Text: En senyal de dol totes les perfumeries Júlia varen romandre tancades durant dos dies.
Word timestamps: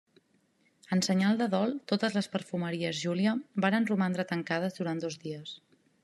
En 0.95 1.01
senyal 1.07 1.35
de 1.41 1.47
dol 1.55 1.73
totes 1.91 2.15
les 2.19 2.29
perfumeries 2.35 3.01
Júlia 3.01 3.33
varen 3.67 3.85
romandre 3.91 4.25
tancades 4.31 4.79
durant 4.79 5.03
dos 5.05 5.19
dies. 5.27 5.53